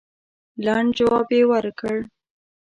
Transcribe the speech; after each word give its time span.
لنډ 0.65 0.89
جواب 0.97 1.27
یې 1.35 1.41
ورکړ. 1.51 1.97